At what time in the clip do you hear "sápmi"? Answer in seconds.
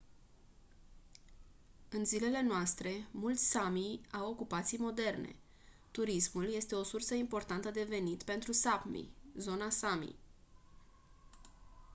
8.51-9.09